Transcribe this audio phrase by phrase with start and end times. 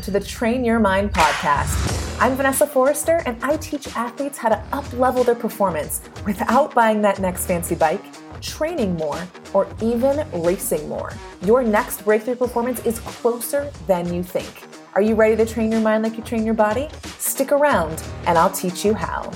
[0.00, 2.18] Welcome to the Train Your Mind podcast.
[2.22, 7.02] I'm Vanessa Forrester, and I teach athletes how to up level their performance without buying
[7.02, 8.02] that next fancy bike,
[8.40, 11.12] training more, or even racing more.
[11.42, 14.62] Your next breakthrough performance is closer than you think.
[14.94, 16.88] Are you ready to train your mind like you train your body?
[17.18, 19.30] Stick around, and I'll teach you how.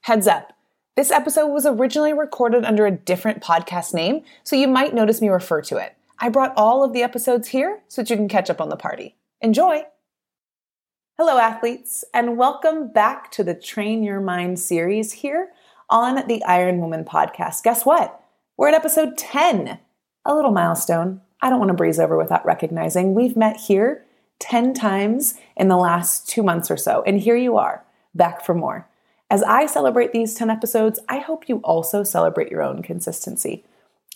[0.00, 0.49] Heads up.
[1.00, 5.30] This episode was originally recorded under a different podcast name, so you might notice me
[5.30, 5.96] refer to it.
[6.18, 8.76] I brought all of the episodes here so that you can catch up on the
[8.76, 9.16] party.
[9.40, 9.84] Enjoy!
[11.16, 15.52] Hello, athletes, and welcome back to the Train Your Mind series here
[15.88, 17.62] on the Iron Woman podcast.
[17.62, 18.22] Guess what?
[18.58, 19.78] We're at episode 10,
[20.26, 21.22] a little milestone.
[21.40, 24.04] I don't want to breeze over without recognizing we've met here
[24.40, 28.52] 10 times in the last two months or so, and here you are, back for
[28.52, 28.86] more.
[29.30, 33.64] As I celebrate these 10 episodes, I hope you also celebrate your own consistency.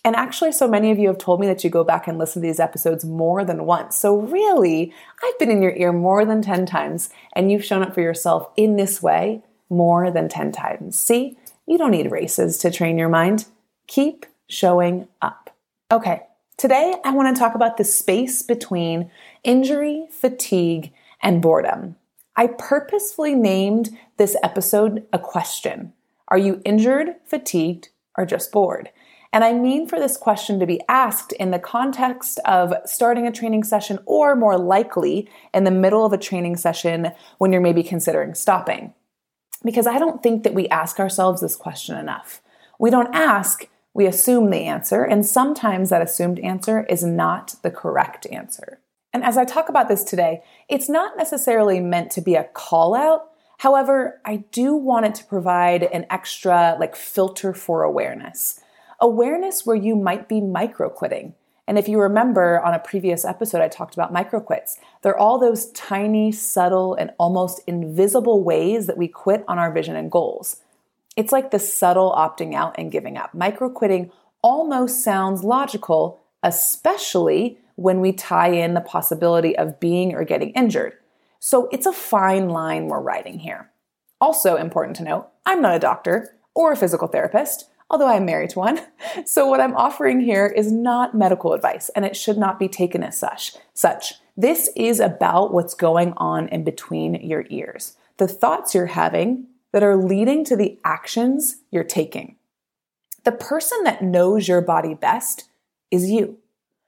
[0.05, 2.43] And actually, so many of you have told me that you go back and listen
[2.43, 3.97] to these episodes more than once.
[3.97, 4.92] So, really,
[5.23, 8.48] I've been in your ear more than 10 times, and you've shown up for yourself
[8.57, 10.98] in this way more than 10 times.
[10.98, 13.47] See, you don't need races to train your mind.
[13.87, 15.57] Keep showing up.
[15.91, 16.23] Okay,
[16.59, 19.11] today I want to talk about the space between
[19.42, 20.92] injury, fatigue,
[21.23, 21.97] and boredom.
[22.36, 25.92] I purposefully named this episode a question
[26.28, 28.90] Are you injured, fatigued, or just bored?
[29.32, 33.32] And I mean for this question to be asked in the context of starting a
[33.32, 37.82] training session, or more likely in the middle of a training session when you're maybe
[37.82, 38.94] considering stopping.
[39.64, 42.42] Because I don't think that we ask ourselves this question enough.
[42.78, 47.70] We don't ask, we assume the answer, and sometimes that assumed answer is not the
[47.70, 48.80] correct answer.
[49.15, 52.97] And as I talk about this today, it's not necessarily meant to be a call
[52.97, 53.30] out.
[53.58, 58.61] However, I do want it to provide an extra like filter for awareness.
[59.01, 61.35] Awareness where you might be micro quitting.
[61.67, 64.79] And if you remember on a previous episode, I talked about micro quits.
[65.03, 69.95] They're all those tiny, subtle, and almost invisible ways that we quit on our vision
[69.95, 70.61] and goals.
[71.17, 73.33] It's like the subtle opting out and giving up.
[73.33, 74.11] Micro quitting
[74.42, 80.95] almost sounds logical, especially when we tie in the possibility of being or getting injured.
[81.40, 83.70] So it's a fine line we're riding here.
[84.20, 88.51] Also, important to note, I'm not a doctor or a physical therapist, although I'm married
[88.51, 88.80] to one.
[89.27, 93.05] So what I'm offering here is not medical advice and it should not be taken
[93.05, 93.55] as such.
[93.74, 94.14] Such.
[94.36, 97.96] This is about what's going on in between your ears.
[98.17, 102.36] The thoughts you're having that are leading to the actions you're taking.
[103.24, 105.45] The person that knows your body best
[105.91, 106.39] is you.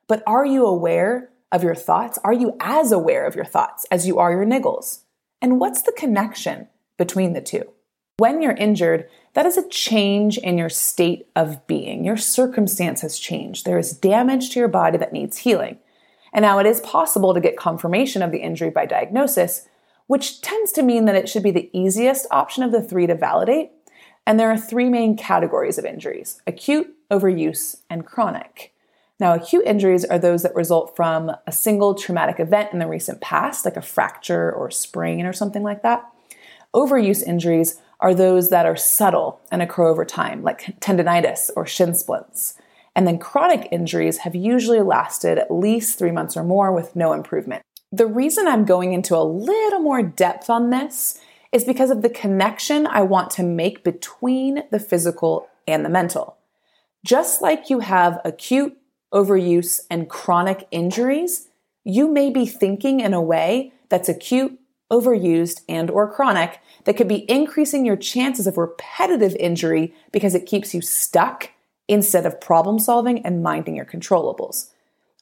[0.09, 2.19] But are you aware of your thoughts?
[2.25, 5.01] Are you as aware of your thoughts as you are your niggles?
[5.43, 7.65] And what's the connection between the two?
[8.19, 12.05] When you're injured, that is a change in your state of being.
[12.05, 13.67] Your circumstance has changed.
[13.67, 15.79] There is damage to your body that needs healing.
[16.33, 19.69] And now it is possible to get confirmation of the injury by diagnosis,
[20.07, 23.15] which tends to mean that it should be the easiest option of the three to
[23.15, 23.71] validate.
[24.27, 28.73] And there are three main categories of injuries acute, overuse, and chronic.
[29.19, 33.21] Now, acute injuries are those that result from a single traumatic event in the recent
[33.21, 36.05] past, like a fracture or a sprain or something like that.
[36.75, 41.95] Overuse injuries are those that are subtle and occur over time, like tendonitis or shin
[41.95, 42.59] splints.
[42.95, 47.13] And then chronic injuries have usually lasted at least three months or more with no
[47.15, 47.63] improvement.
[47.93, 51.19] The reason I'm going into a little more depth on this
[51.53, 56.37] is because of the connection I want to make between the physical and the mental.
[57.05, 58.77] Just like you have acute
[59.13, 61.49] overuse, and chronic injuries,
[61.85, 64.59] you may be thinking in a way that's acute,
[64.91, 70.47] overused, and or chronic that could be increasing your chances of repetitive injury because it
[70.47, 71.51] keeps you stuck
[71.89, 74.71] instead of problem solving and minding your controllables.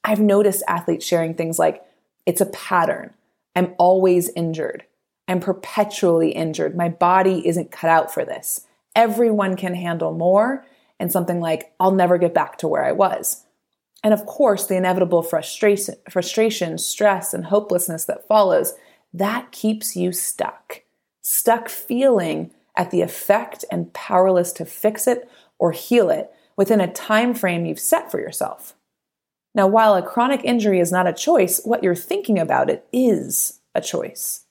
[0.03, 1.83] I've noticed athletes sharing things like,
[2.27, 3.13] it's a pattern.
[3.55, 4.85] I'm always injured.
[5.29, 6.77] I'm perpetually injured.
[6.77, 8.67] My body isn't cut out for this.
[8.95, 10.67] Everyone can handle more.
[11.01, 13.44] And something like, I'll never get back to where I was.
[14.05, 18.75] And of course, the inevitable frustration, frustration, stress, and hopelessness that follows,
[19.15, 20.83] that keeps you stuck.
[21.23, 25.29] Stuck feeling at the effect and powerless to fix it
[25.59, 28.75] or heal it within a time frame you've set for yourself.
[29.55, 33.61] Now, while a chronic injury is not a choice, what you're thinking about it is
[33.75, 34.45] a choice.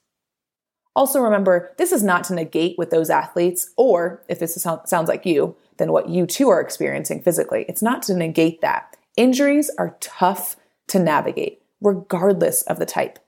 [0.96, 5.26] Also, remember, this is not to negate with those athletes, or if this sounds like
[5.26, 7.64] you, then what you too are experiencing physically.
[7.68, 8.96] It's not to negate that.
[9.16, 10.56] Injuries are tough
[10.88, 13.20] to navigate, regardless of the type.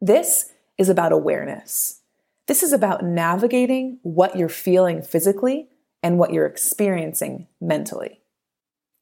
[0.00, 2.00] This is about awareness.
[2.46, 5.68] This is about navigating what you're feeling physically
[6.02, 8.20] and what you're experiencing mentally.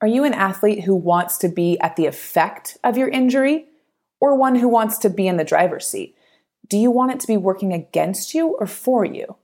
[0.00, 3.66] Are you an athlete who wants to be at the effect of your injury
[4.20, 6.16] or one who wants to be in the driver's seat?
[6.68, 9.36] Do you want it to be working against you or for you?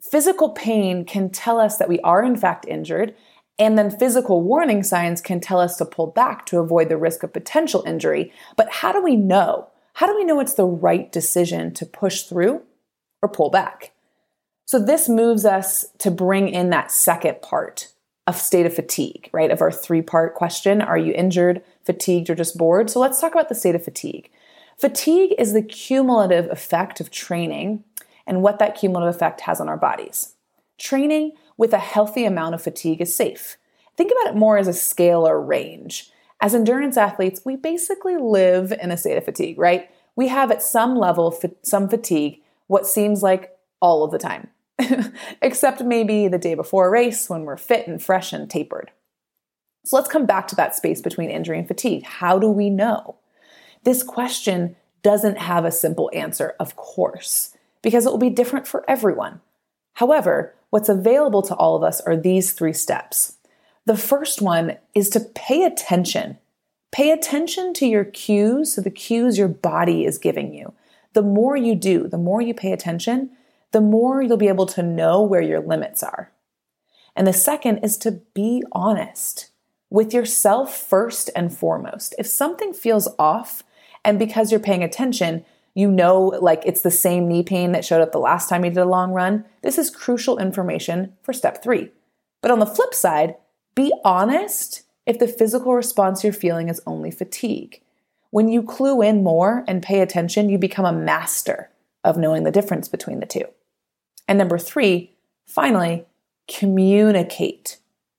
[0.00, 3.14] Physical pain can tell us that we are in fact injured,
[3.60, 7.22] and then physical warning signs can tell us to pull back to avoid the risk
[7.22, 8.32] of potential injury.
[8.56, 9.68] But how do we know?
[9.92, 12.62] How do we know it's the right decision to push through
[13.22, 13.92] or pull back?
[14.64, 17.92] So, this moves us to bring in that second part
[18.26, 19.50] of state of fatigue, right?
[19.50, 22.88] Of our three part question Are you injured, fatigued, or just bored?
[22.88, 24.30] So, let's talk about the state of fatigue.
[24.78, 27.84] Fatigue is the cumulative effect of training
[28.26, 30.36] and what that cumulative effect has on our bodies.
[30.80, 33.58] Training with a healthy amount of fatigue is safe.
[33.98, 36.10] Think about it more as a scale or range.
[36.40, 39.90] As endurance athletes, we basically live in a state of fatigue, right?
[40.16, 44.48] We have at some level some fatigue, what seems like all of the time,
[45.42, 48.90] except maybe the day before a race when we're fit and fresh and tapered.
[49.84, 52.04] So let's come back to that space between injury and fatigue.
[52.04, 53.16] How do we know?
[53.84, 58.82] This question doesn't have a simple answer, of course, because it will be different for
[58.88, 59.42] everyone.
[59.94, 63.36] However, what's available to all of us are these three steps.
[63.86, 66.38] The first one is to pay attention.
[66.92, 70.72] Pay attention to your cues, so the cues your body is giving you.
[71.12, 73.30] The more you do, the more you pay attention,
[73.72, 76.32] the more you'll be able to know where your limits are.
[77.16, 79.50] And the second is to be honest
[79.88, 82.14] with yourself first and foremost.
[82.18, 83.62] If something feels off,
[84.04, 85.44] and because you're paying attention,
[85.74, 88.70] you know, like it's the same knee pain that showed up the last time you
[88.70, 91.90] did a long run, this is crucial information for step three.
[92.42, 93.36] But on the flip side,
[93.74, 97.80] be honest if the physical response you're feeling is only fatigue.
[98.30, 101.70] When you clue in more and pay attention, you become a master
[102.04, 103.44] of knowing the difference between the two.
[104.28, 105.16] And number three,
[105.46, 106.04] finally,
[106.48, 107.78] communicate.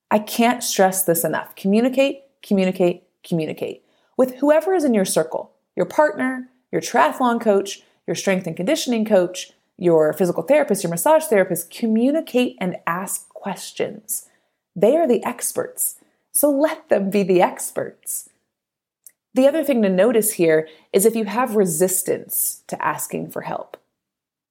[0.10, 1.56] I can't stress this enough.
[1.56, 3.86] Communicate, communicate, communicate
[4.18, 9.06] with whoever is in your circle your partner, your triathlon coach, your strength and conditioning
[9.06, 11.72] coach, your physical therapist, your massage therapist.
[11.72, 14.28] Communicate and ask questions.
[14.76, 15.96] They are the experts.
[16.32, 18.30] So let them be the experts.
[19.34, 23.78] The other thing to notice here is if you have resistance to asking for help.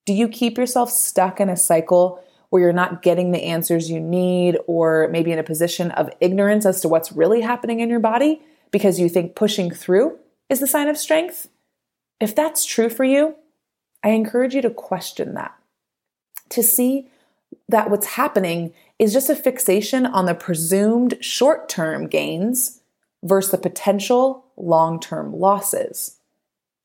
[0.06, 4.00] Do you keep yourself stuck in a cycle where you're not getting the answers you
[4.00, 8.00] need, or maybe in a position of ignorance as to what's really happening in your
[8.00, 10.18] body because you think pushing through
[10.48, 11.48] is the sign of strength?
[12.20, 13.36] If that's true for you,
[14.04, 15.54] I encourage you to question that,
[16.50, 17.08] to see
[17.68, 22.80] that what's happening is just a fixation on the presumed short term gains
[23.22, 26.18] versus the potential long term losses.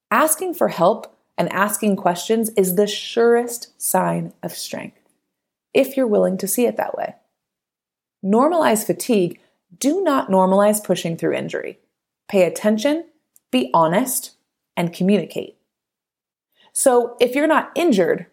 [0.10, 5.02] Asking for help and asking questions is the surest sign of strength,
[5.74, 7.16] if you're willing to see it that way.
[8.24, 9.40] Normalize fatigue.
[9.78, 11.80] Do not normalize pushing through injury.
[12.30, 13.06] Pay attention,
[13.52, 14.35] be honest,
[14.77, 15.57] and communicate.
[16.74, 18.27] So, if you're not injured,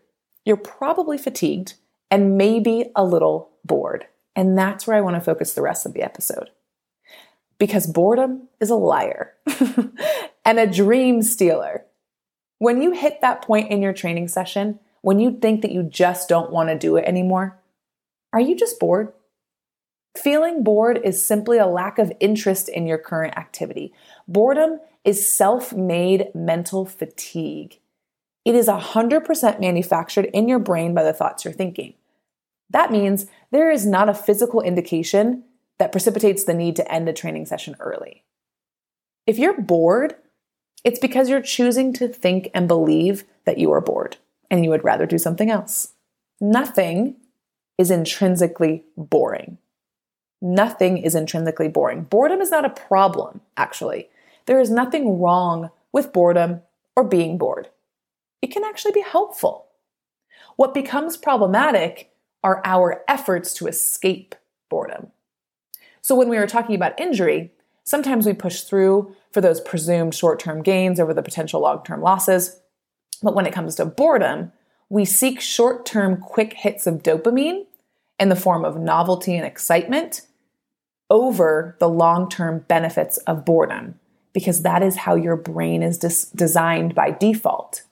[0.45, 1.75] you're probably fatigued
[2.11, 4.07] and maybe a little bored.
[4.35, 6.51] And that's where I want to focus the rest of the episode.
[7.59, 9.35] Because boredom is a liar
[10.45, 11.85] and a dream stealer.
[12.59, 16.29] When you hit that point in your training session, when you think that you just
[16.29, 17.61] don't want to do it anymore,
[18.33, 19.13] are you just bored?
[20.17, 23.93] Feeling bored is simply a lack of interest in your current activity.
[24.29, 27.79] Boredom is self made mental fatigue.
[28.45, 31.95] It is 100% manufactured in your brain by the thoughts you're thinking.
[32.71, 35.45] That means there is not a physical indication
[35.79, 38.25] that precipitates the need to end a training session early.
[39.27, 40.17] If you're bored,
[40.85, 44.17] it's because you're choosing to think and believe that you are bored
[44.51, 45.93] and you would rather do something else.
[46.41, 47.17] Nothing
[47.79, 49.59] is intrinsically boring.
[50.41, 52.03] Nothing is intrinsically boring.
[52.03, 54.09] Boredom is not a problem, actually.
[54.47, 56.63] There is nothing wrong with boredom
[56.97, 57.69] or being bored.
[58.41, 59.67] It can actually be helpful.
[60.57, 62.11] What becomes problematic
[62.43, 64.35] are our efforts to escape
[64.69, 65.09] boredom.
[66.01, 67.53] So, when we were talking about injury,
[67.85, 72.03] sometimes we push through for those presumed short term gains over the potential long term
[72.03, 72.61] losses.
[73.23, 74.53] But when it comes to boredom,
[74.89, 77.67] we seek short term quick hits of dopamine
[78.19, 80.23] in the form of novelty and excitement
[81.09, 83.99] over the long term benefits of boredom,
[84.33, 87.83] because that is how your brain is dis- designed by default.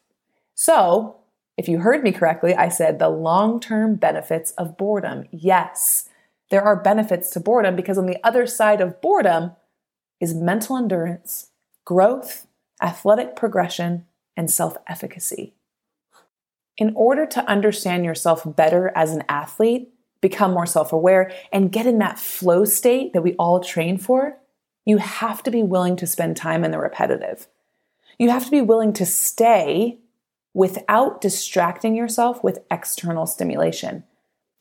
[0.54, 1.16] So,
[1.56, 5.26] if you heard me correctly, I said the long term benefits of boredom.
[5.30, 6.08] Yes,
[6.50, 9.52] there are benefits to boredom because on the other side of boredom
[10.20, 11.50] is mental endurance,
[11.84, 12.46] growth,
[12.82, 14.06] athletic progression,
[14.36, 15.54] and self efficacy.
[16.76, 21.86] In order to understand yourself better as an athlete, become more self aware, and get
[21.86, 24.38] in that flow state that we all train for,
[24.84, 27.46] you have to be willing to spend time in the repetitive.
[28.18, 29.98] You have to be willing to stay
[30.52, 34.04] without distracting yourself with external stimulation.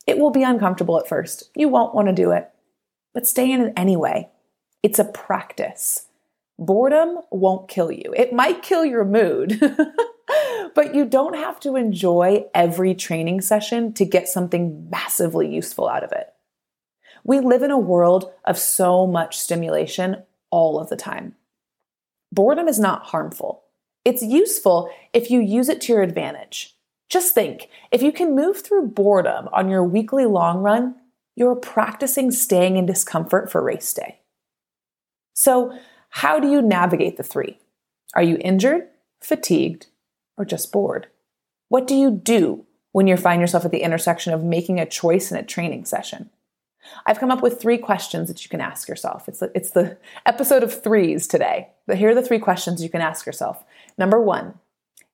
[0.06, 1.50] It will be uncomfortable at first.
[1.54, 2.50] You won't want to do it,
[3.12, 4.28] but stay in it anyway.
[4.82, 6.06] It's a practice.
[6.58, 8.14] Boredom won't kill you.
[8.16, 9.60] It might kill your mood,
[10.74, 16.04] but you don't have to enjoy every training session to get something massively useful out
[16.04, 16.29] of it.
[17.24, 21.34] We live in a world of so much stimulation all of the time.
[22.32, 23.64] Boredom is not harmful.
[24.04, 26.74] It's useful if you use it to your advantage.
[27.08, 30.94] Just think if you can move through boredom on your weekly long run,
[31.34, 34.20] you're practicing staying in discomfort for race day.
[35.34, 35.76] So,
[36.10, 37.58] how do you navigate the three?
[38.14, 38.88] Are you injured,
[39.20, 39.86] fatigued,
[40.36, 41.06] or just bored?
[41.68, 45.30] What do you do when you find yourself at the intersection of making a choice
[45.30, 46.30] in a training session?
[47.06, 49.28] I've come up with three questions that you can ask yourself.
[49.28, 51.68] It's the, it's the episode of threes today.
[51.86, 53.64] But here are the three questions you can ask yourself.
[53.98, 54.54] Number one,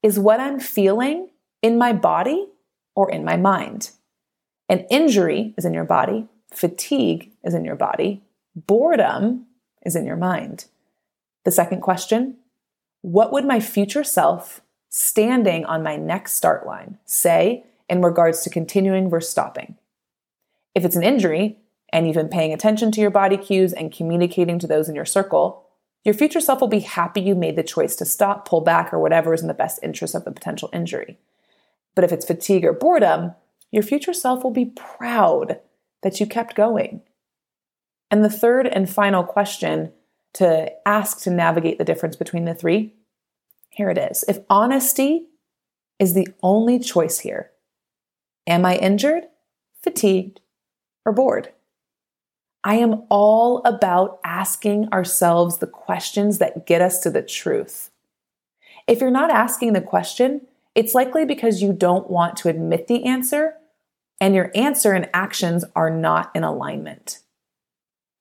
[0.02, 1.30] is what I'm feeling
[1.62, 2.46] in my body
[2.94, 3.90] or in my mind?
[4.68, 8.22] An injury is in your body, fatigue is in your body,
[8.54, 9.46] boredom
[9.84, 10.66] is in your mind.
[11.44, 12.36] The second question,
[13.02, 18.50] what would my future self standing on my next start line say in regards to
[18.50, 19.76] continuing versus stopping?
[20.76, 21.56] If it's an injury
[21.90, 25.06] and you've been paying attention to your body cues and communicating to those in your
[25.06, 25.64] circle,
[26.04, 28.98] your future self will be happy you made the choice to stop, pull back, or
[29.00, 31.16] whatever is in the best interest of the potential injury.
[31.94, 33.34] But if it's fatigue or boredom,
[33.72, 35.60] your future self will be proud
[36.02, 37.00] that you kept going.
[38.10, 39.92] And the third and final question
[40.34, 42.92] to ask to navigate the difference between the three
[43.70, 44.26] here it is.
[44.28, 45.28] If honesty
[45.98, 47.50] is the only choice here,
[48.46, 49.24] am I injured,
[49.82, 50.40] fatigued,
[51.06, 51.52] or bored.
[52.62, 57.90] I am all about asking ourselves the questions that get us to the truth.
[58.86, 60.42] If you're not asking the question,
[60.74, 63.54] it's likely because you don't want to admit the answer
[64.20, 67.20] and your answer and actions are not in alignment.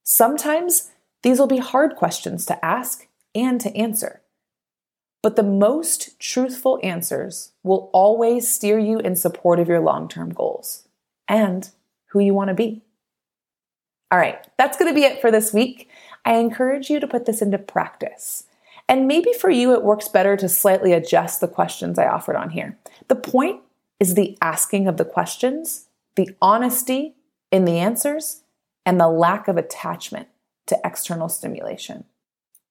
[0.03, 0.91] Sometimes
[1.23, 4.21] these will be hard questions to ask and to answer.
[5.23, 10.29] But the most truthful answers will always steer you in support of your long term
[10.29, 10.87] goals
[11.27, 11.71] and
[12.15, 12.81] who you want to be.
[14.09, 15.89] All right, that's going to be it for this week.
[16.23, 18.45] I encourage you to put this into practice.
[18.87, 22.51] And maybe for you, it works better to slightly adjust the questions I offered on
[22.51, 22.77] here.
[23.09, 23.63] The point
[23.99, 27.15] is the asking of the questions, the honesty
[27.51, 28.43] in the answers,
[28.85, 30.29] and the lack of attachment
[30.67, 32.05] to external stimulation.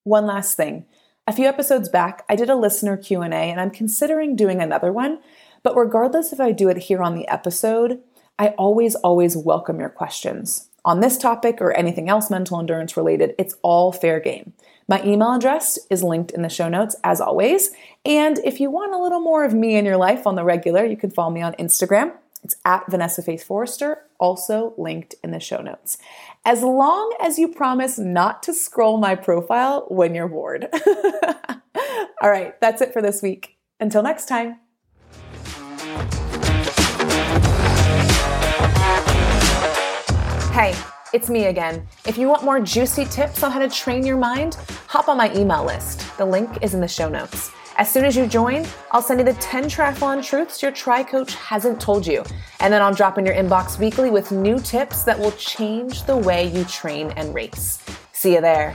[0.04, 0.86] One last thing.
[1.26, 5.18] A few episodes back, I did a listener Q&A and I'm considering doing another one,
[5.62, 8.00] but regardless if I do it here on the episode,
[8.38, 13.34] I always always welcome your questions on this topic or anything else mental endurance related,
[13.38, 14.52] it's all fair game.
[14.86, 17.70] My email address is linked in the show notes as always.
[18.04, 20.84] And if you want a little more of me in your life on the regular,
[20.84, 22.12] you can follow me on Instagram.
[22.42, 25.96] It's at Vanessa Faith Forrester, also linked in the show notes.
[26.44, 30.68] As long as you promise not to scroll my profile when you're bored.
[32.20, 33.56] All right, that's it for this week.
[33.80, 34.58] Until next time.
[41.14, 41.86] It's me again.
[42.08, 44.56] If you want more juicy tips on how to train your mind,
[44.88, 46.04] hop on my email list.
[46.18, 47.52] The link is in the show notes.
[47.76, 51.36] As soon as you join, I'll send you the 10 triathlon truths your tri coach
[51.36, 52.24] hasn't told you.
[52.58, 56.16] And then I'll drop in your inbox weekly with new tips that will change the
[56.16, 57.78] way you train and race.
[58.12, 58.74] See you there.